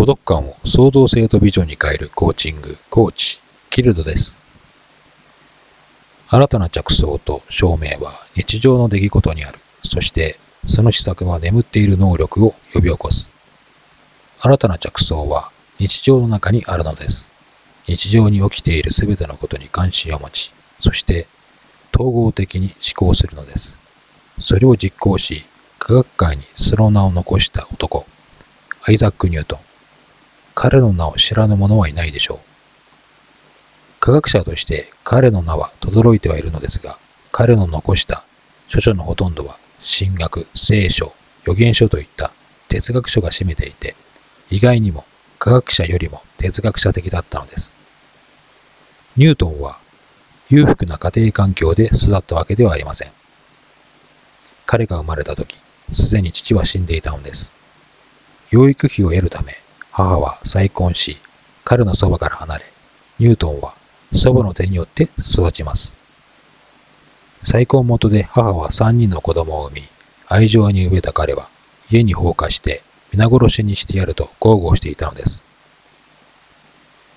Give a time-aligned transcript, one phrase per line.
[0.00, 4.40] 孤独感を創造性とビジョンに変えるコーチング、コーチ、キルドです。
[6.26, 9.58] 新たな着想と証明は日常の出来事にある。
[9.82, 13.30] そしてその施策は眠っている能力を呼び起こす。
[14.40, 17.30] 新たな着想は日常の中にあるのです。
[17.86, 21.26] 日常に起きているすべてのことに関心を持ち、そして
[21.94, 23.78] 統合的に思考するのです。
[24.38, 25.44] それを実行し、
[25.78, 28.06] 科学界にその名を残した男、
[28.82, 29.69] アイザック・ニュートン。
[30.62, 32.38] 彼の名を知らぬ者はいないでしょう。
[33.98, 36.98] 科学者として彼の名は轟いてはいるのですが、
[37.32, 38.24] 彼の残した
[38.66, 41.14] 著書のほとんどは神学、聖書、
[41.44, 42.30] 予言書といった
[42.68, 43.96] 哲学書が占めていて、
[44.50, 45.06] 意外にも
[45.38, 47.74] 科学者よりも哲学者的だったのです。
[49.16, 49.78] ニュートンは
[50.50, 53.12] 裕福な家庭環境で育ったわけではありません。
[54.66, 55.58] 彼が生まれた時、
[55.90, 57.56] すでに父は死んでいたのです。
[58.50, 59.54] 養育費を得るため、
[59.92, 61.18] 母は再婚し、
[61.64, 62.64] 彼のそばから離れ、
[63.18, 63.74] ニュートンは
[64.12, 65.98] 祖母の手によって育ちます。
[67.42, 69.82] 再婚元で母は3人の子供を産み、
[70.28, 71.48] 愛情に飢えた彼は
[71.90, 75.44] 家に放火して皆殺しにしてやると豪語していたのです。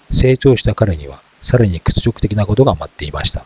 [0.09, 3.45] 成長した彼にはさらに屈辱的なことが待っていました。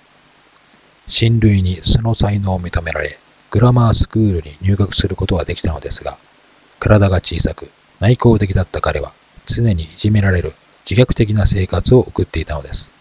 [1.07, 3.17] 親類にその才能を認められ、
[3.49, 6.17] グラマースクールに入学することはできたのですが、
[6.79, 9.13] 体が小さく内向的だった彼は
[9.47, 10.53] 常にいじめられる
[10.89, 12.91] 自虐的な生活を送っていたのです。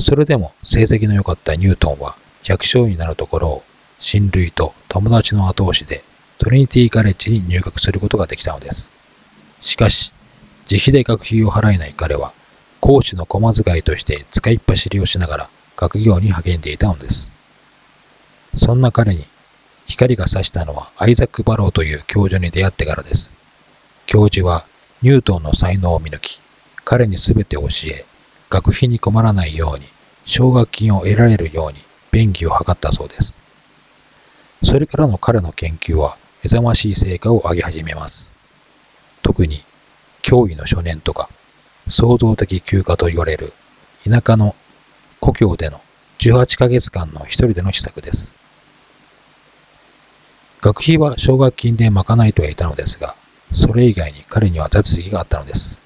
[0.00, 3.64] それでも成績の良かったニュートンは百姓になるところを
[3.98, 6.02] 親類と友達の後押しで
[6.38, 8.90] トリニティカレッジに入学することができたのです。
[9.60, 10.12] しかし、
[10.70, 12.32] 自費で学費を払えない彼は、
[12.80, 17.32] 講師の駒遣いとして使いっ走りをしながら学業に励んでいたのです。
[18.56, 19.26] そんな彼に
[19.86, 23.36] 光が差したのはアイザック・バローという教授に出会ってからです。
[24.06, 24.66] 教授は
[25.02, 26.40] ニュートンの才能を見抜き、
[26.84, 28.06] 彼に全て教え、
[28.48, 29.86] 学費に困らないように、
[30.24, 31.78] 奨学金を得られるように
[32.10, 33.38] 便宜を図ったそうです。
[34.62, 38.34] それからの彼の研究は目覚ましい成果を上げ始めます。
[39.22, 39.64] 特に、
[40.22, 41.28] 脅威の初年とか、
[41.88, 43.52] 創造的休暇と言われる
[44.08, 44.56] 田舎の
[45.20, 45.80] 故郷での
[46.18, 48.32] 18ヶ月間の一人での施策です。
[50.60, 53.14] 学費は奨学金で賄いとはいたのですが、
[53.52, 55.80] それ以外に彼には雑費があったのです。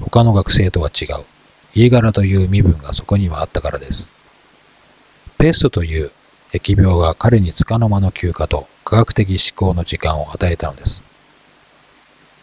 [0.00, 1.24] 他の学生とは違う、
[1.74, 4.12] 家柄という身分がそこにはあったからです。
[5.38, 6.10] ペストという
[6.52, 11.02] 疫病が彼に束の間の休暇と科学的思考の時間を与えたのです。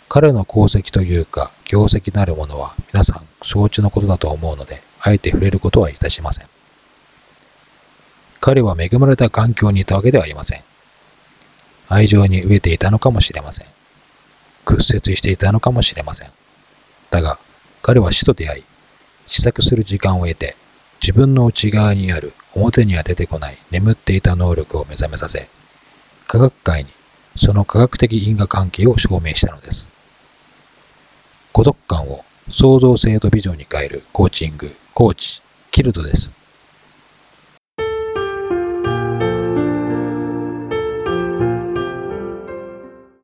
[0.08, 6.48] 彼の功績というか業績なるものは皆さん承知のことだと思うので、あえて触れることはいたしません。
[8.42, 10.62] 彼は恵まれた環境にいたわけではありません。
[11.88, 13.68] 愛情に飢えていたのかもしれません。
[14.70, 16.30] 屈折していたのかもしれません。
[17.10, 17.40] だが、
[17.82, 18.64] 彼は死と出会い、
[19.26, 20.56] 試作する時間を得て、
[21.02, 25.50] 自分の内側にある表には出てこない眠っていた能力を目覚めさせ、
[26.28, 26.90] 科学界に
[27.36, 29.92] その科学的因果関係を証明したのです。
[31.52, 35.42] 孤独感を創造性とビジョンに変えるコーチング、コーチ、
[35.72, 36.36] キルトです。